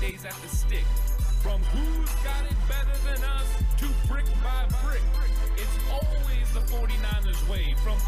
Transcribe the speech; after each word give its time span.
days 0.00 0.24
at 0.24 0.32
the 0.40 0.48
stick. 0.48 0.84
From 1.44 1.60
who's 1.76 2.10
got 2.24 2.44
it 2.48 2.56
better 2.68 2.96
than 3.04 3.22
us 3.36 3.48
to 3.76 3.86
brick 4.08 4.24
by 4.42 4.64
brick. 4.82 5.02
It's 5.56 5.76
always 5.92 6.48
the 6.56 6.64
49ers 6.72 7.48
way 7.50 7.74
from 7.84 7.99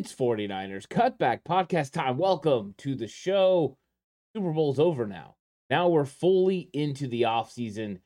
It's 0.00 0.14
49ers 0.14 0.88
Cutback 0.88 1.42
Podcast 1.46 1.92
time. 1.92 2.16
Welcome 2.16 2.74
to 2.78 2.94
the 2.94 3.06
show. 3.06 3.76
Super 4.34 4.50
Bowl's 4.50 4.78
over 4.78 5.06
now. 5.06 5.36
Now 5.68 5.90
we're 5.90 6.06
fully 6.06 6.70
into 6.72 7.06
the 7.06 7.24
offseason. 7.24 7.98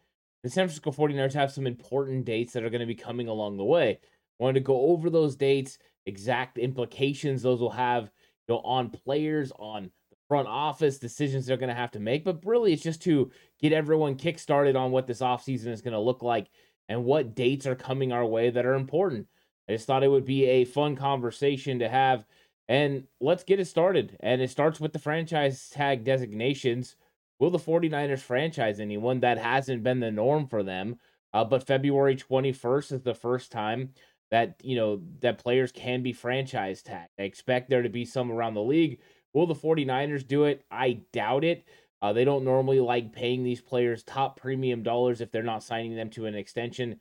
The 0.43 0.51
San 0.51 0.67
Francisco 0.67 0.91
49ers 0.91 1.35
have 1.35 1.53
some 1.53 1.69
important 1.69 2.25
dates 2.25 2.53
that 2.53 2.65
are 2.65 2.69
going 2.69 2.81
to 2.81 2.87
be 2.87 2.97
coming 2.97 3.29
along 3.29 3.59
the 3.59 3.65
way. 3.65 4.01
Wanted 4.41 4.55
to 4.55 4.65
go 4.65 4.87
over 4.87 5.09
those 5.09 5.37
dates, 5.37 5.79
exact 6.05 6.59
implications 6.59 7.43
those 7.43 7.61
will 7.61 7.71
have 7.71 8.11
you 8.49 8.57
know, 8.57 8.61
on 8.63 8.91
players, 8.91 9.53
on 9.57 9.85
the 10.11 10.17
front 10.27 10.49
office, 10.49 10.99
decisions 10.99 11.47
they're 11.47 11.57
going 11.57 11.69
to 11.69 11.77
have 11.77 11.93
to 11.93 12.01
make. 12.01 12.25
But 12.25 12.45
really, 12.45 12.73
it's 12.73 12.83
just 12.83 13.03
to 13.03 13.31
get 13.61 13.73
everyone 13.73 14.17
kickstarted 14.17 14.75
on 14.75 14.91
what 14.91 15.07
this 15.07 15.21
offseason 15.21 15.69
is 15.69 15.81
going 15.81 15.95
to 15.95 16.01
look 16.01 16.25
like 16.25 16.49
and 16.89 17.05
what 17.05 17.37
dates 17.37 17.69
are 17.69 17.77
coming 17.77 18.11
our 18.11 18.27
way 18.27 18.51
that 18.51 18.67
are 18.67 18.75
important. 18.75 19.29
I 19.69 19.73
just 19.73 19.87
thought 19.87 20.03
it 20.03 20.11
would 20.11 20.25
be 20.25 20.47
a 20.47 20.65
fun 20.65 20.97
conversation 20.97 21.79
to 21.79 21.89
have. 21.89 22.27
And 22.69 23.05
let's 23.21 23.45
get 23.45 23.61
it 23.61 23.67
started. 23.67 24.17
And 24.21 24.41
it 24.41 24.51
starts 24.51 24.81
with 24.81 24.93
the 24.93 24.99
franchise 24.99 25.69
tag 25.71 26.05
designations. 26.05 26.97
Will 27.39 27.51
the 27.51 27.59
49ers 27.59 28.21
franchise 28.21 28.81
anyone? 28.81 29.21
That 29.21 29.39
hasn't 29.39 29.83
been 29.83 30.01
the 30.01 30.11
norm 30.11 30.47
for 30.47 30.63
them. 30.63 30.99
Uh, 31.33 31.45
but 31.45 31.67
February 31.67 32.17
21st 32.17 32.93
is 32.93 33.03
the 33.03 33.15
first 33.15 33.51
time 33.51 33.91
that, 34.31 34.55
you 34.63 34.77
know, 34.77 35.03
that 35.21 35.43
players 35.43 35.73
can 35.73 36.03
be 36.03 36.13
franchise 36.13 36.83
tagged. 36.83 37.11
I 37.19 37.23
expect 37.23 37.69
there 37.69 37.83
to 37.83 37.89
be 37.89 38.05
some 38.05 38.31
around 38.31 38.55
the 38.55 38.63
league. 38.63 39.01
Will 39.33 39.47
the 39.47 39.55
49ers 39.55 40.27
do 40.27 40.45
it? 40.45 40.65
I 40.71 41.01
doubt 41.13 41.45
it. 41.45 41.67
Uh, 42.01 42.13
they 42.13 42.25
don't 42.25 42.45
normally 42.45 42.81
like 42.81 43.13
paying 43.13 43.43
these 43.43 43.61
players 43.61 44.03
top 44.03 44.39
premium 44.39 44.83
dollars 44.83 45.21
if 45.21 45.33
they're 45.33 45.43
not 45.43 45.63
signing 45.63 45.97
them 45.97 46.11
to 46.11 46.27
an 46.27 46.35
extension. 46.35 47.01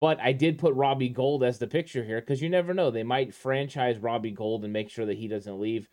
But 0.00 0.20
I 0.20 0.32
did 0.32 0.58
put 0.58 0.74
Robbie 0.74 1.08
Gould 1.08 1.42
as 1.42 1.58
the 1.58 1.66
picture 1.66 2.04
here 2.04 2.20
because 2.20 2.40
you 2.40 2.48
never 2.48 2.72
know. 2.72 2.90
They 2.90 3.02
might 3.02 3.34
franchise 3.34 3.98
Robbie 3.98 4.30
Gould 4.30 4.64
and 4.64 4.72
make 4.72 4.90
sure 4.90 5.06
that 5.06 5.18
he 5.18 5.26
doesn't 5.26 5.60
leave. 5.60 5.88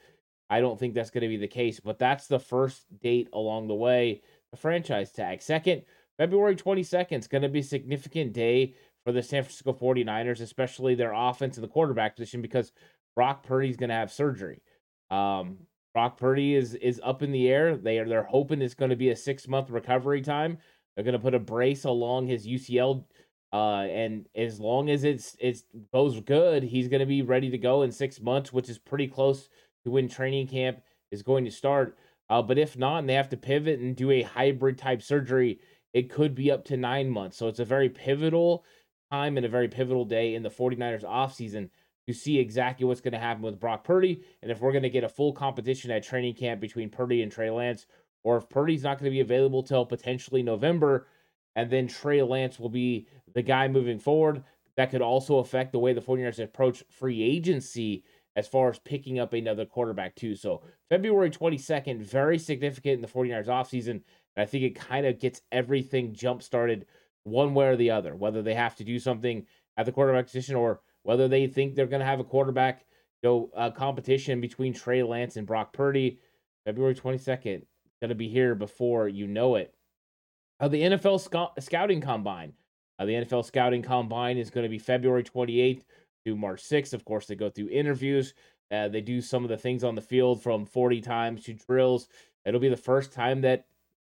I 0.50 0.60
don't 0.60 0.80
think 0.80 0.94
that's 0.94 1.10
going 1.10 1.24
to 1.24 1.28
be 1.28 1.38
the 1.38 1.48
case, 1.48 1.80
but 1.80 1.98
that's 1.98 2.28
the 2.28 2.40
first 2.40 2.86
date 3.02 3.30
along 3.34 3.68
the 3.68 3.74
way, 3.74 4.22
the 4.52 4.58
franchise 4.58 5.12
tag. 5.12 5.42
Second, 5.42 5.84
February 6.18 6.56
22nd 6.56 7.20
is 7.20 7.28
going 7.28 7.42
to 7.42 7.50
be 7.50 7.60
a 7.60 7.64
significant 7.64 8.32
day 8.34 8.76
for 9.04 9.12
the 9.12 9.24
San 9.24 9.44
Francisco 9.44 9.74
49ers, 9.74 10.42
especially 10.42 10.94
their 10.94 11.14
offense 11.14 11.58
and 11.58 11.64
the 11.64 11.70
quarterback 11.70 12.16
position, 12.16 12.42
because 12.42 12.72
Brock 13.16 13.44
Purdy 13.44 13.70
is 13.70 13.78
going 13.78 13.90
to 13.90 13.96
have 13.96 14.12
surgery. 14.12 14.62
Um, 15.10 15.58
Brock 15.94 16.18
Purdy 16.18 16.56
is 16.56 16.76
is 16.76 17.00
up 17.04 17.24
in 17.24 17.32
the 17.32 17.48
air. 17.48 17.78
They 17.78 18.00
are 18.00 18.08
they're 18.08 18.24
hoping 18.24 18.62
it's 18.62 18.74
going 18.74 18.90
to 18.90 18.98
be 18.98 19.10
a 19.10 19.16
six 19.16 19.48
month 19.48 19.70
recovery 19.70 20.22
time. 20.22 20.58
They're 20.96 21.06
going 21.06 21.14
to 21.14 21.20
put 21.20 21.34
a 21.34 21.40
brace 21.40 21.86
along 21.86 22.28
his 22.28 22.46
UCL 22.46 23.04
uh, 23.54 23.84
and 23.84 24.28
as 24.36 24.60
long 24.60 24.90
as 24.90 25.04
it's 25.04 25.36
it 25.40 25.62
goes 25.94 26.20
good, 26.22 26.64
he's 26.64 26.88
going 26.88 27.00
to 27.00 27.06
be 27.06 27.22
ready 27.22 27.50
to 27.50 27.58
go 27.58 27.84
in 27.84 27.92
six 27.92 28.20
months, 28.20 28.52
which 28.52 28.70
is 28.70 28.78
pretty 28.78 29.08
close 29.08 29.50
to 29.84 29.92
when 29.92 30.10
training 30.10 30.48
camp 30.48 30.82
is 31.12 31.24
going 31.24 31.46
to 31.46 31.52
start. 31.52 31.98
Uh, 32.30 32.42
but 32.42 32.58
if 32.58 32.78
not, 32.78 33.00
and 33.00 33.10
they 33.10 33.14
have 33.14 33.30
to 33.30 33.38
pivot 33.38 33.80
and 33.80 33.96
do 33.96 34.12
a 34.12 34.24
hybrid 34.24 34.78
type 34.78 35.02
surgery, 35.02 35.60
it 35.94 36.10
could 36.10 36.36
be 36.36 36.52
up 36.52 36.66
to 36.66 36.76
nine 36.76 37.10
months. 37.10 37.38
So 37.38 37.48
it's 37.48 37.60
a 37.60 37.66
very 37.66 37.88
pivotal 37.88 38.66
time 39.12 39.38
and 39.38 39.46
a 39.46 39.50
very 39.50 39.68
pivotal 39.68 40.06
day 40.06 40.36
in 40.36 40.44
the 40.44 40.50
49ers 40.50 41.04
offseason 41.04 41.70
to 42.08 42.14
see 42.14 42.40
exactly 42.40 42.86
what's 42.86 43.02
going 43.02 43.14
to 43.14 43.20
happen 43.20 43.42
with 43.42 43.60
Brock 43.60 43.84
Purdy 43.84 44.22
and 44.42 44.52
if 44.52 44.60
we're 44.60 44.72
going 44.72 44.84
to 44.84 44.90
get 44.90 45.04
a 45.04 45.10
full 45.10 45.34
competition 45.34 45.92
at 45.92 46.04
training 46.04 46.36
camp 46.36 46.62
between 46.62 46.90
Purdy 46.90 47.22
and 47.22 47.32
Trey 47.32 47.50
Lance, 47.50 47.86
or 48.24 48.38
if 48.38 48.50
Purdy's 48.50 48.84
not 48.84 49.00
going 49.00 49.06
to 49.06 49.16
be 49.16 49.22
available 49.22 49.64
till 49.64 49.86
potentially 49.86 50.44
November 50.44 51.08
and 51.56 51.70
then 51.70 51.88
Trey 51.88 52.22
Lance 52.22 52.60
will 52.60 52.70
be 52.70 53.08
the 53.36 53.42
guy 53.42 53.68
moving 53.68 54.00
forward. 54.00 54.44
That 54.78 54.90
could 54.90 55.02
also 55.02 55.38
affect 55.38 55.72
the 55.72 55.80
way 55.80 55.94
the 55.94 56.02
49ers 56.02 56.44
approach 56.44 56.84
free 56.90 57.22
agency 57.22 58.04
as 58.36 58.48
far 58.48 58.70
as 58.70 58.80
picking 58.80 59.20
up 59.20 59.32
another 59.32 59.66
quarterback, 59.66 60.16
too. 60.16 60.36
So, 60.36 60.64
February 60.90 61.30
22nd, 61.30 62.02
very 62.02 62.38
significant 62.38 62.96
in 62.96 63.02
the 63.02 63.08
49ers 63.08 63.48
offseason. 63.48 63.92
And 63.92 64.04
I 64.36 64.46
think 64.46 64.64
it 64.64 64.76
kind 64.76 65.06
of 65.06 65.20
gets 65.20 65.42
everything 65.52 66.14
jump 66.14 66.44
started 66.44 66.88
one 67.24 67.54
way 67.54 67.68
or 67.68 67.76
the 67.78 67.92
other, 67.92 68.16
whether 68.16 68.42
they 68.42 68.54
have 68.54 68.76
to 68.78 68.84
do 68.84 69.00
something 69.00 69.46
at 69.78 69.86
the 69.86 69.92
quarterback 69.92 70.26
position 70.26 70.56
or 70.56 70.82
whether 71.04 71.28
they 71.28 71.48
think 71.48 71.76
they're 71.76 71.88
going 71.88 72.02
to 72.02 72.06
have 72.06 72.20
a 72.20 72.26
quarterback 72.26 72.86
you 73.24 73.30
know, 73.30 73.50
uh, 73.56 73.72
competition 73.72 74.42
between 74.42 74.74
Trey 74.74 75.04
Lance 75.04 75.38
and 75.38 75.48
Brock 75.48 75.72
Purdy. 75.72 76.20
February 76.66 76.96
22nd, 76.96 77.62
going 78.02 78.10
to 78.10 78.16
be 78.16 78.28
here 78.28 78.56
before 78.56 79.08
you 79.08 79.28
know 79.28 79.56
it. 79.56 79.74
Uh, 80.60 80.68
the 80.68 80.82
NFL 80.82 81.20
sc- 81.20 81.64
scouting 81.64 82.02
combine. 82.02 82.54
Uh, 82.98 83.06
the 83.06 83.14
NFL 83.14 83.46
scouting 83.46 83.82
combine 83.82 84.38
is 84.38 84.50
going 84.50 84.64
to 84.64 84.70
be 84.70 84.80
February 84.80 85.24
28th 85.24 85.84
to 86.26 86.36
March 86.36 86.64
6th. 86.64 86.94
Of 86.94 87.06
course, 87.06 87.26
they 87.26 87.36
go 87.36 87.50
through 87.50 87.70
interviews. 87.70 88.34
Uh, 88.72 88.88
they 88.88 89.02
do 89.02 89.22
some 89.22 89.44
of 89.44 89.50
the 89.50 89.58
things 89.58 89.84
on 89.84 89.96
the 89.96 90.02
field 90.02 90.42
from 90.42 90.66
40 90.66 91.02
times 91.02 91.44
to 91.44 91.54
drills. 91.54 92.08
It'll 92.46 92.60
be 92.60 92.70
the 92.70 92.78
first 92.78 93.14
time 93.14 93.42
that 93.42 93.66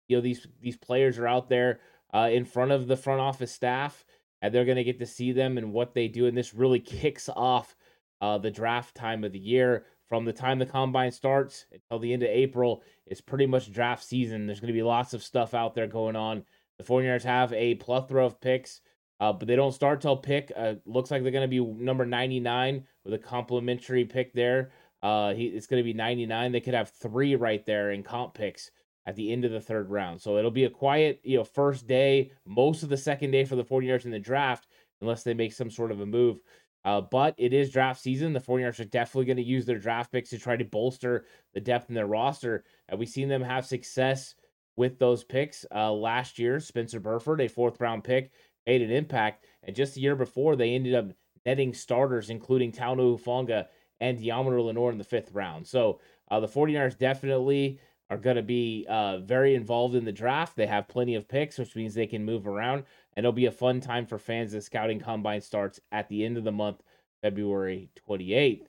you 0.09 0.17
know 0.17 0.21
these 0.21 0.47
these 0.61 0.77
players 0.77 1.19
are 1.19 1.27
out 1.27 1.49
there 1.49 1.81
uh, 2.13 2.29
in 2.33 2.45
front 2.45 2.73
of 2.73 2.87
the 2.87 2.97
front 2.97 3.21
office 3.21 3.53
staff, 3.53 4.05
and 4.41 4.53
they're 4.53 4.65
going 4.65 4.77
to 4.77 4.85
get 4.85 4.99
to 4.99 5.07
see 5.07 5.33
them 5.33 5.59
and 5.59 5.73
what 5.73 5.95
they 5.95 6.09
do. 6.09 6.27
And 6.27 6.37
this 6.37 6.55
really 6.55 6.81
kicks 6.81 7.29
off 7.29 7.77
uh, 8.21 8.39
the 8.39 8.51
draft 8.51 8.95
time 8.95 9.25
of 9.25 9.33
the 9.33 9.39
year 9.39 9.87
from 10.09 10.25
the 10.25 10.33
time 10.33 10.59
the 10.59 10.67
combine 10.67 11.11
starts 11.11 11.65
until 11.73 11.99
the 11.99 12.13
end 12.13 12.23
of 12.23 12.29
April 12.29 12.83
it's 13.13 13.21
pretty 13.21 13.47
much 13.47 13.71
draft 13.71 14.03
season. 14.03 14.47
There's 14.47 14.61
going 14.61 14.73
to 14.73 14.73
be 14.73 14.83
lots 14.83 15.13
of 15.13 15.23
stuff 15.23 15.53
out 15.53 15.75
there 15.75 15.87
going 15.87 16.17
on. 16.17 16.45
The 16.83 16.93
49ers 16.93 17.23
have 17.23 17.53
a 17.53 17.77
plethora 17.77 18.27
of 18.27 18.41
picks, 18.41 18.81
uh, 19.21 19.33
but 19.33 19.47
they 19.47 19.57
don't 19.57 19.73
start 19.73 20.01
till 20.01 20.17
pick. 20.17 20.51
Uh, 20.57 20.75
looks 20.85 21.11
like 21.11 21.23
they're 21.23 21.31
going 21.31 21.49
to 21.49 21.49
be 21.49 21.61
number 21.61 22.05
99 22.05 22.85
with 23.05 23.15
a 23.15 23.19
complimentary 23.19 24.05
pick 24.05 24.33
there. 24.33 24.73
Uh, 25.03 25.33
he, 25.33 25.47
it's 25.47 25.67
going 25.67 25.81
to 25.81 25.85
be 25.85 25.93
99. 25.93 26.51
They 26.51 26.61
could 26.61 26.75
have 26.75 26.91
three 26.91 27.37
right 27.37 27.65
there 27.67 27.93
in 27.93 28.03
comp 28.03 28.35
picks 28.35 28.71
at 29.07 29.17
the 29.17 29.33
end 29.33 29.45
of 29.45 29.53
the 29.53 29.61
third 29.61 29.91
round. 29.91 30.21
So 30.21 30.37
it'll 30.37 30.51
be 30.51 30.65
a 30.65 30.71
quiet, 30.71 31.21
you 31.23 31.39
know, 31.39 31.45
first 31.45 31.87
day, 31.87 32.33
most 32.47 32.83
of 32.83 32.89
the 32.89 32.97
second 32.97 33.33
day 33.33 33.45
for 33.45 33.57
the 33.57 33.65
49ers 33.65 34.05
in 34.05 34.11
the 34.11 34.19
draft, 34.19 34.67
unless 35.01 35.23
they 35.23 35.35
make 35.35 35.53
some 35.53 35.71
sort 35.71 35.93
of 35.93 36.01
a 36.01 36.07
move. 36.07 36.41
Uh, 36.85 37.01
but 37.01 37.35
it 37.39 37.53
is 37.53 37.71
draft 37.71 38.01
season. 38.01 38.33
The 38.33 38.41
49ers 38.41 38.81
are 38.81 38.85
definitely 38.85 39.27
going 39.27 39.37
to 39.37 39.43
use 39.43 39.67
their 39.67 39.79
draft 39.79 40.11
picks 40.11 40.31
to 40.31 40.39
try 40.39 40.57
to 40.57 40.65
bolster 40.65 41.27
the 41.55 41.61
depth 41.61 41.89
in 41.89 41.95
their 41.95 42.07
roster. 42.07 42.65
And 42.89 42.99
we've 42.99 43.09
seen 43.09 43.29
them 43.29 43.43
have 43.43 43.67
success 43.67 44.35
with 44.77 44.99
those 44.99 45.25
picks. 45.25 45.65
Uh, 45.75 45.93
last 45.93 46.39
year, 46.39 46.61
Spencer 46.61 47.01
Burford, 47.01 47.41
a 47.41 47.49
fourth 47.49 47.81
round 47.81 48.05
pick, 48.05 48.31
made 48.67 48.83
an 48.83 48.91
impact. 48.91 49.47
And 49.63 49.77
just 49.77 49.95
the 49.95 50.01
year 50.01 50.17
before, 50.17 50.57
they 50.57 50.75
ended 50.75 50.95
up 50.95 51.07
netting 51.45 51.75
starters, 51.75 52.31
including 52.31 52.73
Talanoa 52.73 53.19
Hufanga 53.19 53.67
and 54.01 54.19
Deommodore 54.19 54.65
Lenoir 54.67 54.93
in 54.93 54.99
the 54.99 55.05
fifth 55.05 55.33
round. 55.33 55.67
So 55.67 56.01
uh, 56.31 56.41
the 56.41 56.49
49ers 56.49 56.99
definitely 56.99 57.79
are 58.11 58.19
going 58.19 58.37
to 58.37 58.43
be 58.43 58.85
uh, 58.89 59.19
very 59.19 59.55
involved 59.55 59.95
in 59.95 60.05
the 60.05 60.13
draft. 60.13 60.57
They 60.57 60.67
have 60.67 60.89
plenty 60.89 61.15
of 61.15 61.29
picks, 61.29 61.59
which 61.59 61.77
means 61.77 61.95
they 61.95 62.07
can 62.07 62.25
move 62.25 62.47
around 62.47 62.85
and 63.17 63.25
it'll 63.25 63.33
be 63.33 63.47
a 63.47 63.51
fun 63.51 63.81
time 63.81 64.07
for 64.07 64.19
fans. 64.19 64.53
The 64.53 64.61
scouting 64.61 65.01
combine 65.01 65.41
starts 65.41 65.81
at 65.91 66.09
the 66.09 66.25
end 66.25 66.37
of 66.37 66.45
the 66.45 66.53
month, 66.53 66.83
February 67.23 67.91
28th. 68.09 68.67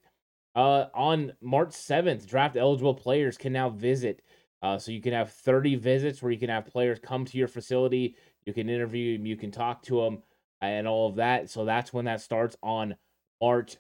Uh, 0.56 0.86
on 0.94 1.34
March 1.42 1.70
7th, 1.70 2.28
draft 2.28 2.56
eligible 2.56 2.94
players 2.94 3.38
can 3.38 3.54
now 3.54 3.70
visit. 3.70 4.22
Uh, 4.64 4.80
so 4.80 4.92
you 4.92 5.02
can 5.02 5.12
have 5.12 5.32
30 5.32 5.76
visits 5.76 6.24
where 6.24 6.32
you 6.32 6.40
can 6.40 6.50
have 6.50 6.66
players 6.66 6.98
come 6.98 7.26
to 7.26 7.38
your 7.38 7.50
facility. 7.50 8.16
You 8.46 8.54
can 8.54 8.70
interview 8.70 9.18
them, 9.18 9.26
you 9.26 9.36
can 9.36 9.52
talk 9.52 9.84
to 9.84 10.02
them, 10.02 10.24
and 10.62 10.88
all 10.88 11.10
of 11.10 11.18
that. 11.18 11.50
So 11.50 11.66
that's 11.66 11.92
when 11.92 12.06
that 12.06 12.22
starts 12.22 12.56
on 12.64 12.96
March 13.42 13.76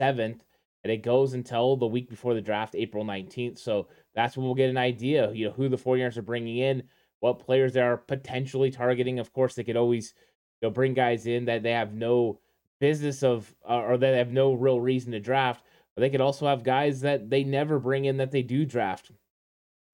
7th. 0.00 0.40
And 0.84 0.90
it 0.90 1.02
goes 1.02 1.34
until 1.34 1.76
the 1.76 1.86
week 1.86 2.08
before 2.08 2.32
the 2.34 2.40
draft, 2.40 2.74
April 2.74 3.04
19th. 3.04 3.58
So 3.58 3.88
that's 4.14 4.36
when 4.36 4.46
we'll 4.46 4.54
get 4.54 4.70
an 4.70 4.78
idea, 4.78 5.30
you 5.32 5.46
know, 5.46 5.52
who 5.52 5.68
the 5.68 5.76
49ers 5.76 6.16
are 6.16 6.22
bringing 6.22 6.56
in, 6.58 6.82
what 7.20 7.38
players 7.38 7.74
they 7.74 7.82
are 7.82 7.98
potentially 7.98 8.70
targeting. 8.70 9.18
Of 9.18 9.32
course, 9.32 9.54
they 9.54 9.64
could 9.64 9.76
always 9.76 10.14
you 10.60 10.68
know 10.68 10.72
bring 10.72 10.94
guys 10.94 11.26
in 11.26 11.44
that 11.44 11.62
they 11.62 11.72
have 11.72 11.94
no 11.94 12.40
business 12.80 13.22
of 13.22 13.54
uh, 13.68 13.80
or 13.80 13.96
that 13.98 14.10
they 14.10 14.18
have 14.18 14.32
no 14.32 14.54
real 14.54 14.80
reason 14.80 15.12
to 15.12 15.20
draft. 15.20 15.62
But 15.94 16.00
they 16.00 16.10
could 16.10 16.22
also 16.22 16.46
have 16.46 16.64
guys 16.64 17.02
that 17.02 17.28
they 17.28 17.44
never 17.44 17.78
bring 17.78 18.06
in 18.06 18.16
that 18.16 18.30
they 18.32 18.42
do 18.42 18.64
draft. 18.64 19.12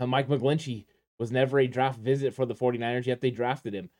Uh, 0.00 0.06
Mike 0.06 0.29
McGlinchey 0.29 0.87
was 1.19 1.33
never 1.33 1.59
a 1.59 1.67
draft 1.67 1.99
visit 1.99 2.35
for 2.35 2.47
the 2.47 2.55
49ers, 2.55 3.06
yet 3.06 3.21
they 3.21 3.31
drafted 3.31 3.75
him. 3.75 3.91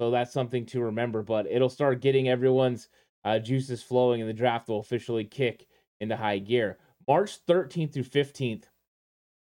So 0.00 0.10
that's 0.10 0.32
something 0.32 0.66
to 0.66 0.80
remember. 0.80 1.22
But 1.22 1.46
it'll 1.46 1.68
start 1.68 2.00
getting 2.00 2.28
everyone's 2.28 2.88
uh, 3.24 3.38
juices 3.38 3.82
flowing, 3.82 4.20
and 4.20 4.28
the 4.28 4.34
draft 4.34 4.68
will 4.68 4.80
officially 4.80 5.24
kick 5.24 5.66
into 6.00 6.16
high 6.16 6.38
gear. 6.38 6.78
March 7.06 7.44
13th 7.46 7.92
through 7.92 8.04
15th 8.04 8.64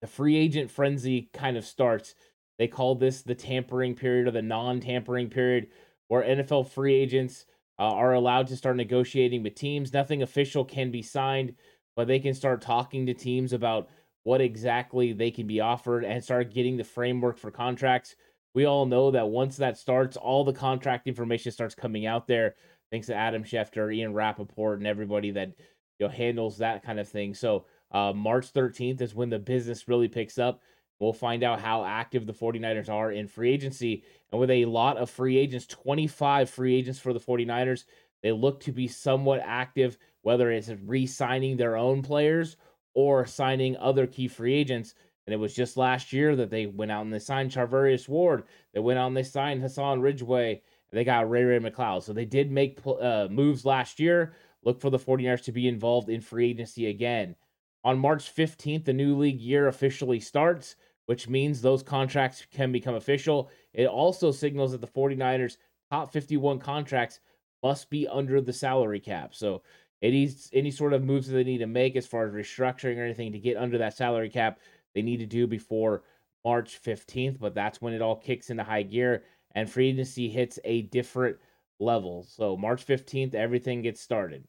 the 0.00 0.06
free 0.06 0.36
agent 0.36 0.70
frenzy 0.70 1.28
kind 1.32 1.56
of 1.56 1.64
starts. 1.64 2.14
They 2.58 2.68
call 2.68 2.94
this 2.94 3.22
the 3.22 3.34
tampering 3.34 3.94
period 3.94 4.28
or 4.28 4.30
the 4.30 4.42
non 4.42 4.80
tampering 4.80 5.28
period, 5.28 5.68
where 6.08 6.22
NFL 6.22 6.68
free 6.70 6.94
agents 6.94 7.46
uh, 7.78 7.82
are 7.82 8.14
allowed 8.14 8.46
to 8.48 8.56
start 8.56 8.76
negotiating 8.76 9.42
with 9.42 9.54
teams. 9.54 9.92
Nothing 9.92 10.22
official 10.22 10.64
can 10.64 10.90
be 10.90 11.02
signed, 11.02 11.54
but 11.96 12.06
they 12.06 12.18
can 12.18 12.34
start 12.34 12.60
talking 12.60 13.06
to 13.06 13.14
teams 13.14 13.52
about 13.52 13.88
what 14.28 14.42
exactly 14.42 15.14
they 15.14 15.30
can 15.30 15.46
be 15.46 15.58
offered 15.58 16.04
and 16.04 16.22
start 16.22 16.52
getting 16.52 16.76
the 16.76 16.84
framework 16.84 17.38
for 17.38 17.50
contracts. 17.50 18.14
We 18.52 18.66
all 18.66 18.84
know 18.84 19.10
that 19.12 19.26
once 19.26 19.56
that 19.56 19.78
starts, 19.78 20.18
all 20.18 20.44
the 20.44 20.52
contract 20.52 21.06
information 21.06 21.50
starts 21.50 21.74
coming 21.74 22.04
out 22.04 22.26
there. 22.26 22.54
Thanks 22.90 23.06
to 23.06 23.14
Adam 23.14 23.42
Schefter, 23.42 23.90
Ian 23.90 24.12
Rapoport, 24.12 24.80
and 24.80 24.86
everybody 24.86 25.30
that 25.30 25.54
you 25.98 26.06
know 26.06 26.08
handles 26.10 26.58
that 26.58 26.82
kind 26.82 27.00
of 27.00 27.08
thing. 27.08 27.32
So 27.32 27.64
uh, 27.90 28.12
March 28.14 28.52
13th 28.52 29.00
is 29.00 29.14
when 29.14 29.30
the 29.30 29.38
business 29.38 29.88
really 29.88 30.08
picks 30.08 30.36
up. 30.36 30.60
We'll 31.00 31.14
find 31.14 31.42
out 31.42 31.58
how 31.58 31.86
active 31.86 32.26
the 32.26 32.34
49ers 32.34 32.90
are 32.90 33.10
in 33.10 33.28
free 33.28 33.50
agency. 33.50 34.04
And 34.30 34.38
with 34.38 34.50
a 34.50 34.66
lot 34.66 34.98
of 34.98 35.08
free 35.08 35.38
agents, 35.38 35.66
25 35.68 36.50
free 36.50 36.74
agents 36.76 36.98
for 36.98 37.14
the 37.14 37.20
49ers, 37.20 37.84
they 38.22 38.32
look 38.32 38.60
to 38.64 38.72
be 38.72 38.88
somewhat 38.88 39.40
active, 39.42 39.96
whether 40.20 40.50
it's 40.50 40.68
re 40.84 41.06
signing 41.06 41.56
their 41.56 41.78
own 41.78 42.02
players 42.02 42.58
or 42.98 43.24
signing 43.24 43.76
other 43.76 44.08
key 44.08 44.26
free 44.26 44.52
agents. 44.52 44.96
And 45.24 45.32
it 45.32 45.36
was 45.36 45.54
just 45.54 45.76
last 45.76 46.12
year 46.12 46.34
that 46.34 46.50
they 46.50 46.66
went 46.66 46.90
out 46.90 47.04
and 47.04 47.14
they 47.14 47.20
signed 47.20 47.52
Charvarius 47.52 48.08
Ward. 48.08 48.42
They 48.74 48.80
went 48.80 48.98
out 48.98 49.06
and 49.06 49.16
they 49.16 49.22
signed 49.22 49.62
Hassan 49.62 50.00
Ridgeway. 50.00 50.62
they 50.90 51.04
got 51.04 51.30
Ray 51.30 51.44
Ray 51.44 51.60
McCloud. 51.60 52.02
So 52.02 52.12
they 52.12 52.24
did 52.24 52.50
make 52.50 52.80
uh, 52.84 53.28
moves 53.30 53.64
last 53.64 54.00
year. 54.00 54.34
Look 54.64 54.80
for 54.80 54.90
the 54.90 54.98
49ers 54.98 55.44
to 55.44 55.52
be 55.52 55.68
involved 55.68 56.08
in 56.08 56.20
free 56.20 56.50
agency 56.50 56.88
again. 56.88 57.36
On 57.84 57.96
March 57.96 58.34
15th, 58.34 58.84
the 58.84 58.92
new 58.92 59.16
league 59.16 59.40
year 59.40 59.68
officially 59.68 60.18
starts, 60.18 60.74
which 61.06 61.28
means 61.28 61.62
those 61.62 61.84
contracts 61.84 62.44
can 62.50 62.72
become 62.72 62.96
official. 62.96 63.48
It 63.74 63.86
also 63.86 64.32
signals 64.32 64.72
that 64.72 64.80
the 64.80 64.88
49ers' 64.88 65.58
top 65.88 66.12
51 66.12 66.58
contracts 66.58 67.20
must 67.62 67.90
be 67.90 68.08
under 68.08 68.40
the 68.40 68.52
salary 68.52 68.98
cap. 68.98 69.36
So 69.36 69.62
any 70.02 70.30
any 70.52 70.70
sort 70.70 70.92
of 70.92 71.04
moves 71.04 71.26
that 71.26 71.34
they 71.34 71.44
need 71.44 71.58
to 71.58 71.66
make 71.66 71.96
as 71.96 72.06
far 72.06 72.26
as 72.26 72.32
restructuring 72.32 72.98
or 72.98 73.04
anything 73.04 73.32
to 73.32 73.38
get 73.38 73.56
under 73.56 73.78
that 73.78 73.96
salary 73.96 74.28
cap, 74.28 74.60
they 74.94 75.02
need 75.02 75.18
to 75.18 75.26
do 75.26 75.46
before 75.46 76.02
March 76.44 76.80
15th. 76.82 77.38
But 77.40 77.54
that's 77.54 77.80
when 77.80 77.92
it 77.92 78.02
all 78.02 78.16
kicks 78.16 78.50
into 78.50 78.64
high 78.64 78.82
gear 78.82 79.24
and 79.54 79.70
free 79.70 79.88
agency 79.88 80.28
hits 80.28 80.58
a 80.64 80.82
different 80.82 81.36
level. 81.80 82.24
So 82.28 82.56
March 82.56 82.86
15th, 82.86 83.34
everything 83.34 83.82
gets 83.82 84.00
started. 84.00 84.44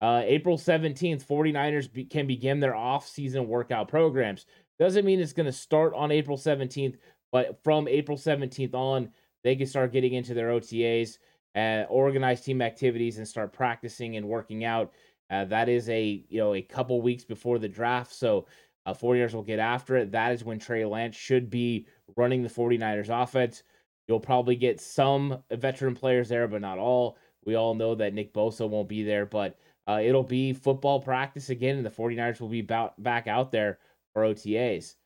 Uh, 0.00 0.22
April 0.24 0.58
17th, 0.58 1.24
49ers 1.24 1.92
be- 1.92 2.04
can 2.04 2.26
begin 2.26 2.60
their 2.60 2.74
off-season 2.74 3.48
workout 3.48 3.88
programs. 3.88 4.46
Doesn't 4.78 5.04
mean 5.04 5.20
it's 5.20 5.32
going 5.32 5.46
to 5.46 5.52
start 5.52 5.94
on 5.94 6.10
April 6.10 6.36
17th, 6.36 6.96
but 7.32 7.62
from 7.62 7.88
April 7.88 8.18
17th 8.18 8.74
on, 8.74 9.10
they 9.44 9.56
can 9.56 9.66
start 9.66 9.92
getting 9.92 10.14
into 10.14 10.34
their 10.34 10.48
OTAs, 10.48 11.18
uh, 11.54 11.84
organize 11.88 12.40
team 12.40 12.62
activities, 12.62 13.18
and 13.18 13.26
start 13.26 13.52
practicing 13.52 14.16
and 14.16 14.26
working 14.26 14.64
out. 14.64 14.92
Uh, 15.30 15.44
that 15.46 15.68
is 15.68 15.88
a 15.88 16.24
you 16.28 16.38
know 16.38 16.54
a 16.54 16.62
couple 16.62 17.00
weeks 17.00 17.24
before 17.24 17.58
the 17.58 17.68
draft, 17.68 18.12
so 18.12 18.46
uh, 18.86 18.92
49ers 18.92 19.34
will 19.34 19.42
get 19.42 19.58
after 19.58 19.96
it. 19.96 20.12
That 20.12 20.32
is 20.32 20.44
when 20.44 20.58
Trey 20.58 20.84
Lance 20.84 21.16
should 21.16 21.50
be 21.50 21.86
running 22.16 22.42
the 22.42 22.48
49ers 22.48 23.22
offense. 23.22 23.62
You'll 24.06 24.20
probably 24.20 24.56
get 24.56 24.80
some 24.80 25.42
veteran 25.50 25.94
players 25.94 26.28
there, 26.28 26.46
but 26.46 26.60
not 26.60 26.78
all. 26.78 27.16
We 27.46 27.54
all 27.54 27.74
know 27.74 27.94
that 27.94 28.14
Nick 28.14 28.32
Bosa 28.34 28.68
won't 28.68 28.88
be 28.88 29.02
there, 29.02 29.26
but 29.26 29.58
uh, 29.86 30.00
it'll 30.02 30.22
be 30.22 30.52
football 30.52 31.00
practice 31.00 31.50
again, 31.50 31.76
and 31.76 31.86
the 31.86 31.90
49ers 31.90 32.40
will 32.40 32.48
be 32.48 32.60
about, 32.60 33.02
back 33.02 33.26
out 33.26 33.50
there 33.50 33.78
for 34.12 34.22
OTAs. 34.22 34.96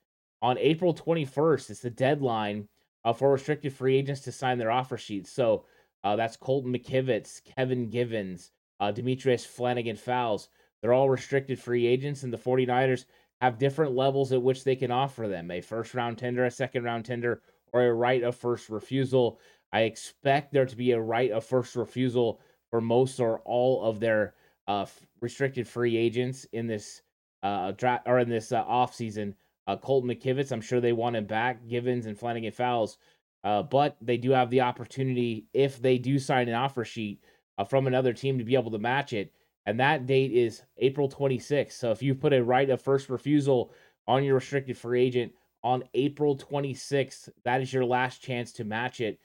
On 0.43 0.57
April 0.59 0.95
21st, 0.95 1.71
it's 1.71 1.81
the 1.81 1.91
deadline 1.91 2.69
uh, 3.05 3.13
for 3.13 3.33
restricted 3.33 3.73
free 3.73 3.97
agents 3.97 4.21
to 4.23 4.33
sign 4.33 4.59
their 4.59 4.71
offer 4.71 4.97
sheets. 4.97 5.33
So 5.33 5.65
uh, 6.05 6.17
that's 6.17 6.37
Colton 6.37 6.73
McKivitz, 6.73 7.43
Kevin 7.45 7.91
Givens, 7.91 8.53
uh, 8.81 8.93
Demetrius 8.93 9.45
Flannigan 9.45 9.97
Fowles. 9.97 10.49
They're 10.81 10.93
all 10.93 11.11
restricted 11.11 11.59
free 11.59 11.87
agents, 11.87 12.23
and 12.23 12.33
the 12.33 12.39
49ers 12.39 13.05
have 13.41 13.59
different 13.59 13.95
levels 13.95 14.33
at 14.33 14.43
which 14.43 14.65
they 14.65 14.77
can 14.77 14.91
offer 14.91 15.29
them 15.29 15.51
a 15.51 15.61
first 15.61 15.95
round 15.95 16.19
tender, 16.19 16.45
a 16.45 16.51
second 16.51 16.85
round 16.85 17.05
tender, 17.05 17.43
or 17.73 17.87
a 17.87 17.95
right 17.95 18.23
of 18.23 18.37
first 18.37 18.69
refusal. 18.69 19.41
I 19.73 19.83
expect 19.83 20.53
there 20.53 20.67
to 20.67 20.77
be 20.77 20.93
a 20.93 21.01
right 21.01 21.31
of 21.31 21.45
first 21.45 21.77
refusal 21.77 22.41
for 22.71 22.81
most 22.81 23.21
or 23.21 23.41
all 23.41 23.83
of 23.83 24.01
their 24.01 24.35
uh, 24.67 24.87
restricted 25.21 25.67
free 25.67 25.97
agents 25.97 26.45
in 26.53 26.67
this 26.67 27.03
uh, 27.43 27.73
draft 27.73 28.07
or 28.07 28.19
in 28.19 28.29
this 28.29 28.53
uh, 28.53 28.63
off 28.63 28.95
season. 28.95 29.35
Uh, 29.67 29.77
Colton 29.77 30.11
McKivitz, 30.11 30.51
I'm 30.51 30.61
sure 30.61 30.81
they 30.81 30.93
want 30.93 31.17
him 31.17 31.27
back. 31.27 31.67
Givens 31.69 32.07
and 32.07 32.19
Flannigan 32.19 32.53
Fowles, 32.53 32.99
uh, 33.45 33.63
but 33.63 33.97
they 34.01 34.17
do 34.17 34.31
have 34.31 34.51
the 34.51 34.61
opportunity 34.61 35.47
if 35.53 35.81
they 35.81 35.99
do 35.99 36.19
sign 36.19 36.49
an 36.49 36.55
offer 36.55 36.85
sheet 36.85 37.23
uh, 37.59 37.65
from 37.65 37.87
another 37.87 38.13
team 38.13 38.39
to 38.39 38.45
be 38.45 38.55
able 38.55 38.71
to 38.71 38.79
match 38.79 39.13
it. 39.13 39.33
And 39.67 39.79
that 39.81 40.07
date 40.07 40.33
is 40.33 40.63
April 40.79 41.09
26th. 41.09 41.73
So 41.73 41.91
if 41.91 42.03
you 42.03 42.15
put 42.15 42.33
a 42.33 42.43
right 42.43 42.71
of 42.71 42.81
first 42.81 43.11
refusal 43.11 43.73
on 44.07 44.25
your 44.25 44.37
restricted 44.37 44.79
free 44.79 45.03
agent 45.03 45.33
on 45.63 45.85
April 45.95 46.37
26th, 46.37 47.29
that 47.45 47.61
is 47.61 47.73
your 47.73 47.85
last 47.85 48.23
chance 48.23 48.53
to 48.53 48.65
match 48.65 49.01
it. 49.01 49.21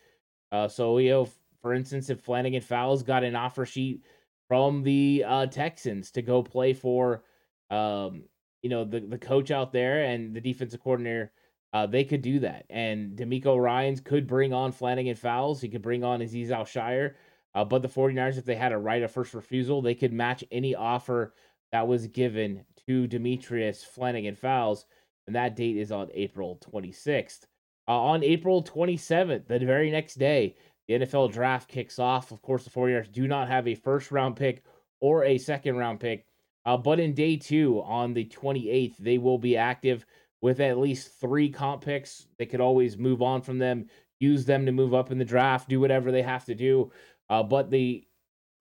Uh, 0.51 0.68
so 0.68 0.98
you 0.98 1.09
know, 1.12 1.30
for 1.62 1.74
instance, 1.74 2.09
if 2.09 2.19
Flannigan 2.19 2.62
Fowles 2.62 3.04
got 3.04 3.24
an 3.24 3.36
offer 3.36 3.66
sheet 3.66 4.04
from 4.48 4.83
the 4.83 5.24
uh, 5.25 5.45
Texans 5.48 6.12
to 6.12 6.21
go 6.21 6.44
play 6.44 6.74
for, 6.74 7.24
um, 7.71 8.24
you 8.62 8.69
know, 8.69 8.83
the, 8.83 9.00
the 9.00 9.18
coach 9.18 9.50
out 9.50 9.71
there 9.71 10.04
and 10.04 10.36
the 10.36 10.42
defensive 10.42 10.83
coordinator. 10.83 11.31
Uh, 11.74 11.88
they 11.88 12.04
could 12.04 12.22
do 12.22 12.40
that. 12.40 12.66
And 12.70 13.18
DeMeco 13.18 13.60
Ryans 13.60 14.00
could 14.00 14.28
bring 14.28 14.54
on 14.54 14.72
Flannigan 14.72 15.16
Fowles. 15.16 15.60
He 15.60 15.70
could 15.70 15.81
bring 15.81 16.04
on 16.04 16.20
Azeez 16.20 16.52
Al-Shaair. 16.52 17.16
Uh, 17.56 17.66
but 17.66 17.81
the 17.81 17.88
49ers, 17.88 18.38
if 18.38 18.46
they 18.46 18.56
had 18.56 18.72
a 18.72 18.78
right 18.78 19.02
of 19.02 19.12
first 19.12 19.34
refusal, 19.34 19.81
they 19.81 19.96
could 19.96 20.14
match 20.14 20.44
any 20.52 20.75
offer 20.75 21.34
that 21.72 21.88
was 21.88 22.08
given 22.08 22.64
to 22.88 23.08
Demetrius 23.08 23.84
Flannigan 23.84 24.36
Fowles. 24.36 24.86
And 25.25 25.36
that 25.36 25.56
date 25.56 25.78
is 25.78 25.92
on 25.92 26.10
April 26.14 26.60
26th. 26.72 27.46
Uh, 27.88 28.00
on 28.00 28.24
April 28.24 28.64
27th, 28.64 29.47
the 29.47 29.59
very 29.59 29.90
next 29.92 30.16
day, 30.16 30.56
the 30.88 30.95
NFL 30.95 31.31
draft 31.31 31.68
kicks 31.69 31.97
off. 31.97 32.31
Of 32.31 32.42
course, 32.42 32.64
the 32.64 32.69
49ers 32.69 33.12
do 33.12 33.28
not 33.28 33.47
have 33.47 33.68
a 33.68 33.76
first 33.76 34.12
round 34.12 34.36
pick 34.36 34.64
or 35.00 35.24
a 35.24 35.38
second 35.38 35.78
round 35.78 36.00
pick. 36.00 36.26
Uh, 36.66 36.78
but 36.78 37.00
in 37.00 37.14
day 37.14 37.36
two, 37.36 37.81
on 37.81 38.14
the 38.14 38.26
28th, 38.26 38.97
they 38.97 39.18
will 39.18 39.38
be 39.38 39.57
active 39.57 40.06
with 40.44 40.59
at 40.59 40.78
least 40.78 41.21
three 41.21 41.50
comp 41.50 41.85
picks. 41.85 42.28
They 42.38 42.45
could 42.45 42.59
always 42.59 42.97
move 42.97 43.21
on 43.21 43.42
from 43.42 43.59
them, 43.59 43.85
use 44.19 44.44
them 44.44 44.66
to 44.66 44.73
move 44.73 44.94
up 44.94 45.09
in 45.09 45.18
the 45.18 45.23
draft, 45.23 45.69
do 45.69 45.80
whatever 45.80 46.12
they 46.12 46.21
have 46.21 46.44
to 46.45 46.54
do. 46.54 46.92
Uh, 47.30 47.44
but 47.44 47.71
the 47.71 48.06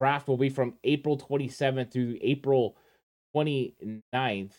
draft 0.00 0.28
will 0.28 0.36
be 0.36 0.48
from 0.48 0.74
April 0.84 1.18
27th 1.18 1.92
through 1.92 2.18
April 2.20 2.76
29th. 3.34 4.52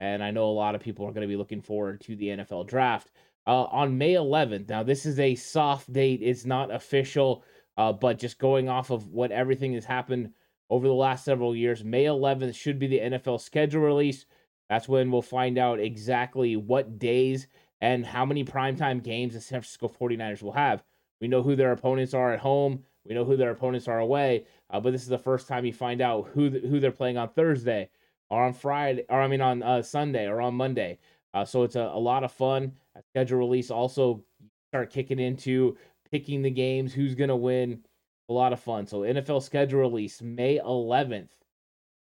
And 0.00 0.20
I 0.20 0.32
know 0.32 0.46
a 0.46 0.50
lot 0.50 0.74
of 0.74 0.80
people 0.80 1.06
are 1.06 1.12
going 1.12 1.22
to 1.22 1.32
be 1.32 1.36
looking 1.36 1.62
forward 1.62 2.00
to 2.02 2.16
the 2.16 2.26
NFL 2.26 2.66
draft 2.66 3.12
uh, 3.46 3.66
on 3.66 3.96
May 3.96 4.14
11th. 4.14 4.68
Now, 4.68 4.82
this 4.82 5.06
is 5.06 5.20
a 5.20 5.36
soft 5.36 5.92
date, 5.92 6.22
it's 6.24 6.44
not 6.44 6.74
official, 6.74 7.44
uh, 7.76 7.92
but 7.92 8.18
just 8.18 8.40
going 8.40 8.68
off 8.68 8.90
of 8.90 9.12
what 9.12 9.30
everything 9.30 9.74
has 9.74 9.84
happened 9.84 10.30
over 10.70 10.88
the 10.88 10.92
last 10.92 11.24
several 11.24 11.54
years, 11.54 11.84
May 11.84 12.06
11th 12.06 12.56
should 12.56 12.80
be 12.80 12.88
the 12.88 12.98
NFL 12.98 13.40
schedule 13.40 13.82
release. 13.82 14.26
That's 14.74 14.88
when 14.88 15.12
we'll 15.12 15.22
find 15.22 15.56
out 15.56 15.78
exactly 15.78 16.56
what 16.56 16.98
days 16.98 17.46
and 17.80 18.04
how 18.04 18.24
many 18.24 18.44
primetime 18.44 19.04
games 19.04 19.34
the 19.34 19.40
San 19.40 19.60
Francisco 19.60 19.88
49ers 19.88 20.42
will 20.42 20.50
have. 20.50 20.82
We 21.20 21.28
know 21.28 21.44
who 21.44 21.54
their 21.54 21.70
opponents 21.70 22.12
are 22.12 22.32
at 22.32 22.40
home. 22.40 22.82
We 23.06 23.14
know 23.14 23.24
who 23.24 23.36
their 23.36 23.52
opponents 23.52 23.86
are 23.86 24.00
away. 24.00 24.46
Uh, 24.70 24.80
but 24.80 24.90
this 24.90 25.02
is 25.02 25.08
the 25.08 25.16
first 25.16 25.46
time 25.46 25.64
you 25.64 25.72
find 25.72 26.00
out 26.00 26.28
who 26.34 26.50
who 26.50 26.80
they're 26.80 26.90
playing 26.90 27.16
on 27.16 27.28
Thursday 27.28 27.88
or 28.30 28.42
on 28.42 28.52
Friday, 28.52 29.04
or 29.08 29.22
I 29.22 29.28
mean 29.28 29.40
on 29.40 29.62
uh, 29.62 29.80
Sunday 29.80 30.26
or 30.26 30.40
on 30.40 30.56
Monday. 30.56 30.98
Uh, 31.34 31.44
so 31.44 31.62
it's 31.62 31.76
a, 31.76 31.92
a 31.94 32.00
lot 32.00 32.24
of 32.24 32.32
fun. 32.32 32.72
Schedule 33.10 33.38
release 33.38 33.70
also 33.70 34.24
start 34.72 34.90
kicking 34.90 35.20
into 35.20 35.76
picking 36.10 36.42
the 36.42 36.50
games, 36.50 36.92
who's 36.92 37.14
going 37.14 37.28
to 37.28 37.36
win. 37.36 37.84
A 38.28 38.32
lot 38.32 38.52
of 38.52 38.58
fun. 38.58 38.88
So 38.88 39.02
NFL 39.02 39.40
schedule 39.44 39.82
release 39.82 40.20
May 40.20 40.58
11th, 40.58 41.28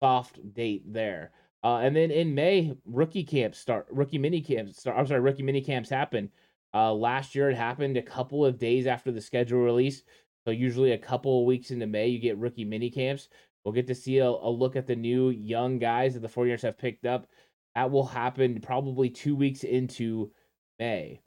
soft 0.02 0.40
date 0.54 0.92
there. 0.92 1.30
Uh, 1.64 1.78
and 1.78 1.94
then 1.94 2.10
in 2.10 2.34
May, 2.34 2.76
rookie 2.84 3.24
camps 3.24 3.58
start, 3.58 3.86
rookie 3.90 4.18
mini 4.18 4.40
camps 4.40 4.78
start. 4.78 4.96
I'm 4.96 5.06
sorry, 5.06 5.20
rookie 5.20 5.42
mini 5.42 5.60
camps 5.60 5.90
happen. 5.90 6.30
Uh, 6.74 6.92
last 6.92 7.34
year 7.34 7.50
it 7.50 7.56
happened 7.56 7.96
a 7.96 8.02
couple 8.02 8.44
of 8.44 8.58
days 8.58 8.86
after 8.86 9.10
the 9.10 9.20
schedule 9.20 9.60
release. 9.60 10.02
So 10.44 10.52
usually 10.52 10.92
a 10.92 10.98
couple 10.98 11.40
of 11.40 11.46
weeks 11.46 11.70
into 11.70 11.86
May, 11.86 12.08
you 12.08 12.18
get 12.18 12.38
rookie 12.38 12.64
mini 12.64 12.90
camps. 12.90 13.28
We'll 13.64 13.74
get 13.74 13.86
to 13.88 13.94
see 13.94 14.18
a, 14.18 14.28
a 14.28 14.50
look 14.50 14.76
at 14.76 14.86
the 14.86 14.96
new 14.96 15.30
young 15.30 15.78
guys 15.78 16.14
that 16.14 16.20
the 16.20 16.28
49ers 16.28 16.62
have 16.62 16.78
picked 16.78 17.04
up. 17.04 17.26
That 17.74 17.90
will 17.90 18.06
happen 18.06 18.60
probably 18.60 19.10
two 19.10 19.36
weeks 19.36 19.64
into 19.64 20.30
May. 20.78 21.20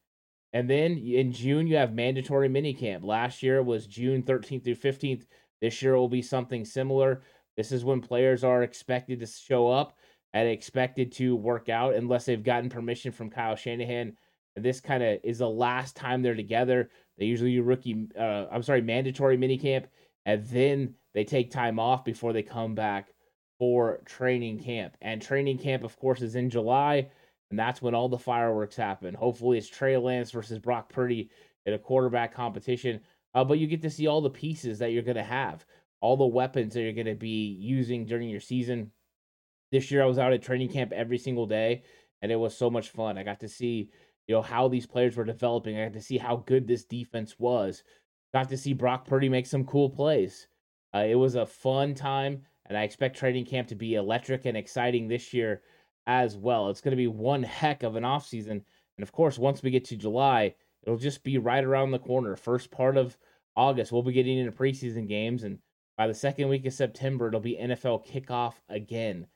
And 0.53 0.69
then 0.69 0.97
in 0.97 1.31
June, 1.31 1.67
you 1.67 1.77
have 1.77 1.93
mandatory 1.93 2.50
minicamp. 2.50 3.03
Last 3.03 3.43
year 3.43 3.61
was 3.63 3.88
June 3.88 4.23
13th 4.23 4.63
through 4.63 4.75
15th. 4.75 5.25
This 5.61 5.81
year 5.81 5.95
will 5.95 6.09
be 6.09 6.21
something 6.21 6.65
similar. 6.65 7.21
This 7.55 7.71
is 7.71 7.85
when 7.85 8.01
players 8.01 8.43
are 8.43 8.63
expected 8.63 9.19
to 9.19 9.27
show 9.27 9.69
up. 9.69 9.97
And 10.33 10.47
expected 10.47 11.11
to 11.13 11.35
work 11.35 11.69
out 11.69 11.95
unless 11.95 12.25
they've 12.25 12.43
gotten 12.43 12.69
permission 12.69 13.11
from 13.11 13.29
Kyle 13.29 13.55
Shanahan. 13.55 14.15
And 14.55 14.65
this 14.65 14.79
kind 14.79 15.03
of 15.03 15.19
is 15.23 15.39
the 15.39 15.50
last 15.50 15.95
time 15.95 16.21
they're 16.21 16.35
together. 16.35 16.89
They 17.17 17.25
usually 17.25 17.55
do 17.55 17.63
rookie, 17.63 18.07
uh, 18.17 18.45
I'm 18.51 18.63
sorry, 18.63 18.81
mandatory 18.81 19.38
minicamp, 19.38 19.85
and 20.25 20.45
then 20.47 20.95
they 21.13 21.23
take 21.23 21.51
time 21.51 21.79
off 21.79 22.05
before 22.05 22.33
they 22.33 22.43
come 22.43 22.75
back 22.75 23.09
for 23.59 24.01
training 24.05 24.59
camp. 24.59 24.97
And 25.01 25.21
training 25.21 25.59
camp, 25.59 25.83
of 25.83 25.97
course, 25.97 26.21
is 26.21 26.35
in 26.35 26.50
July, 26.50 27.09
and 27.50 27.59
that's 27.59 27.81
when 27.81 27.93
all 27.93 28.09
the 28.09 28.17
fireworks 28.17 28.75
happen. 28.75 29.13
Hopefully, 29.13 29.57
it's 29.57 29.67
Trey 29.67 29.97
Lance 29.97 30.31
versus 30.31 30.59
Brock 30.59 30.89
Purdy 30.89 31.29
in 31.65 31.73
a 31.73 31.79
quarterback 31.79 32.33
competition. 32.33 33.01
Uh, 33.33 33.43
but 33.43 33.59
you 33.59 33.67
get 33.67 33.81
to 33.83 33.89
see 33.89 34.07
all 34.07 34.21
the 34.21 34.29
pieces 34.29 34.79
that 34.79 34.91
you're 34.91 35.03
going 35.03 35.15
to 35.15 35.23
have, 35.23 35.65
all 36.01 36.17
the 36.17 36.25
weapons 36.25 36.73
that 36.73 36.81
you're 36.81 36.91
going 36.91 37.05
to 37.05 37.15
be 37.15 37.55
using 37.59 38.05
during 38.05 38.29
your 38.29 38.39
season. 38.39 38.91
This 39.71 39.89
year, 39.89 40.03
I 40.03 40.05
was 40.05 40.19
out 40.19 40.33
at 40.33 40.41
training 40.41 40.69
camp 40.69 40.91
every 40.91 41.17
single 41.17 41.45
day, 41.45 41.83
and 42.21 42.31
it 42.31 42.35
was 42.35 42.55
so 42.55 42.69
much 42.69 42.89
fun. 42.89 43.17
I 43.17 43.23
got 43.23 43.39
to 43.39 43.47
see, 43.47 43.89
you 44.27 44.35
know, 44.35 44.41
how 44.41 44.67
these 44.67 44.85
players 44.85 45.15
were 45.15 45.23
developing. 45.23 45.77
I 45.77 45.85
got 45.85 45.93
to 45.93 46.01
see 46.01 46.17
how 46.17 46.37
good 46.45 46.67
this 46.67 46.83
defense 46.83 47.39
was. 47.39 47.83
Got 48.33 48.49
to 48.49 48.57
see 48.57 48.73
Brock 48.73 49.05
Purdy 49.05 49.29
make 49.29 49.45
some 49.45 49.65
cool 49.65 49.89
plays. 49.89 50.47
Uh, 50.93 51.05
it 51.07 51.15
was 51.15 51.35
a 51.35 51.45
fun 51.45 51.93
time, 51.93 52.41
and 52.65 52.77
I 52.77 52.83
expect 52.83 53.17
training 53.17 53.45
camp 53.45 53.69
to 53.69 53.75
be 53.75 53.95
electric 53.95 54.45
and 54.45 54.57
exciting 54.57 55.07
this 55.07 55.33
year 55.33 55.61
as 56.05 56.35
well. 56.35 56.69
It's 56.69 56.81
going 56.81 56.91
to 56.91 56.97
be 56.97 57.07
one 57.07 57.43
heck 57.43 57.83
of 57.83 57.95
an 57.95 58.03
offseason. 58.03 58.49
And 58.49 59.03
of 59.03 59.11
course, 59.11 59.39
once 59.39 59.63
we 59.63 59.71
get 59.71 59.85
to 59.85 59.95
July, 59.95 60.55
it'll 60.83 60.97
just 60.97 61.23
be 61.23 61.37
right 61.37 61.63
around 61.63 61.91
the 61.91 61.99
corner. 61.99 62.35
First 62.35 62.71
part 62.71 62.97
of 62.97 63.17
August, 63.55 63.91
we'll 63.91 64.03
be 64.03 64.11
getting 64.11 64.37
into 64.37 64.51
preseason 64.51 65.07
games. 65.07 65.43
And 65.43 65.59
by 65.97 66.07
the 66.07 66.13
second 66.13 66.49
week 66.49 66.65
of 66.65 66.73
September, 66.73 67.27
it'll 67.27 67.39
be 67.39 67.57
NFL 67.59 68.05
kickoff 68.05 68.55
again. 68.69 69.27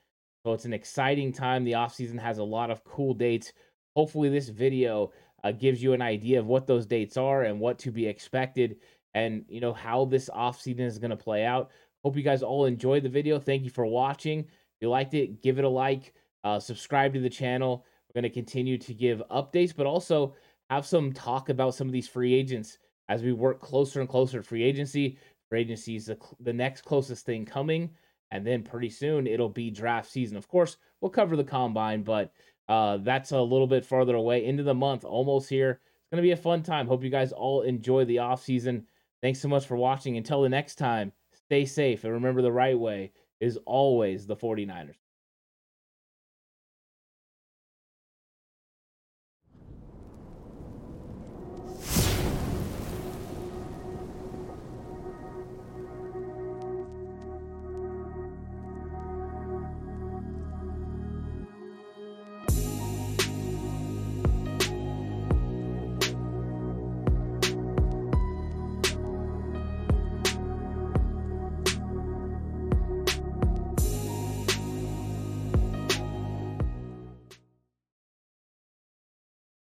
So 0.46 0.54
it's 0.54 0.66
an 0.66 0.74
exciting 0.74 1.34
time. 1.34 1.64
The 1.64 1.72
offseason 1.72 2.20
has 2.20 2.38
a 2.38 2.44
lot 2.44 2.70
of 2.70 2.84
cool 2.84 3.16
dates. 3.16 3.52
Hopefully, 3.96 4.30
this 4.30 4.48
video 4.48 5.12
uh, 5.44 5.52
gives 5.52 5.82
you 5.82 5.94
an 5.94 6.04
idea 6.04 6.38
of 6.38 6.46
what 6.46 6.68
those 6.68 6.86
dates 6.86 7.18
are 7.18 7.46
and 7.46 7.60
what 7.60 7.80
to 7.80 7.90
be 7.90 8.06
expected 8.06 8.78
and 9.16 9.44
you 9.48 9.60
know 9.60 9.74
how 9.74 10.06
this 10.06 10.30
offseason 10.30 10.82
is 10.82 11.00
going 11.00 11.10
to 11.10 11.18
play 11.18 11.46
out. 11.46 11.72
Hope 12.04 12.16
you 12.16 12.22
guys 12.22 12.44
all 12.44 12.66
enjoyed 12.66 13.02
the 13.02 13.10
video. 13.10 13.40
Thank 13.40 13.64
you 13.64 13.72
for 13.72 13.88
watching. 13.88 14.42
If 14.42 14.82
you 14.82 14.90
liked 14.90 15.16
it, 15.16 15.42
give 15.42 15.58
it 15.58 15.66
a 15.66 15.70
like, 15.70 16.14
uh, 16.44 16.60
subscribe 16.60 17.14
to 17.16 17.20
the 17.20 17.30
channel. 17.30 17.84
We're 18.08 18.22
going 18.22 18.32
to 18.32 18.36
continue 18.36 18.78
to 18.78 18.94
give 18.94 19.24
updates, 19.32 19.76
but 19.76 19.88
also 19.88 20.36
have 20.70 20.86
some 20.86 21.12
talk 21.12 21.50
about 21.50 21.74
some 21.74 21.88
of 21.88 21.94
these 21.94 22.08
free 22.08 22.36
agents 22.36 22.78
as 23.10 23.24
we 23.24 23.34
work 23.34 23.62
closer 23.62 24.00
and 24.00 24.08
closer 24.08 24.38
to 24.38 24.44
free 24.44 24.62
agency. 24.62 25.18
Free 25.50 25.62
agency 25.62 25.96
is 25.96 26.06
the, 26.06 26.20
the 26.42 26.54
next 26.54 26.82
closest 26.82 27.26
thing 27.26 27.46
coming, 27.46 27.90
and 28.36 28.46
then 28.46 28.64
pretty 28.64 28.90
soon 28.90 29.28
it'll 29.28 29.50
be 29.50 29.70
draft 29.72 30.10
season. 30.10 30.38
Of 30.38 30.48
course, 30.48 30.78
we'll 31.02 31.12
cover 31.12 31.36
the 31.36 31.44
combine, 31.44 32.04
but 32.04 32.32
uh, 32.68 32.98
that's 32.98 33.32
a 33.32 33.42
little 33.42 33.68
bit 33.68 33.86
farther 33.86 34.16
away 34.16 34.46
into 34.46 34.64
the 34.64 34.74
month, 34.74 35.06
almost 35.06 35.50
here. 35.50 35.72
It's 35.72 36.10
going 36.12 36.18
to 36.18 36.28
be 36.28 36.32
a 36.32 36.38
fun 36.38 36.64
time. 36.64 36.88
Hope 36.88 37.04
you 37.04 37.10
guys 37.10 37.32
all 37.32 37.62
enjoy 37.62 38.06
the 38.06 38.20
off 38.20 38.44
season. 38.44 38.86
Thanks 39.22 39.40
so 39.40 39.48
much 39.48 39.66
for 39.66 39.78
watching. 39.78 40.18
Until 40.18 40.42
the 40.42 40.50
next 40.50 40.76
time, 40.76 41.12
stay 41.34 41.66
safe 41.66 42.04
and 42.04 42.14
remember 42.14 42.42
the 42.42 42.52
right 42.52 42.78
way 42.78 43.12
is 43.40 43.58
always 43.66 44.28
the 44.28 44.36
49ers. 44.36 45.05